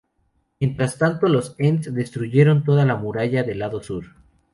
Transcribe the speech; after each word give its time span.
Mientras 0.59 0.97
tanto 0.97 1.27
los 1.27 1.53
ents 1.59 1.93
destruyeron 1.93 2.63
toda 2.63 2.85
la 2.85 2.95
muralla 2.95 3.43
del 3.43 3.59
lado 3.59 3.83
sur. 3.83 4.15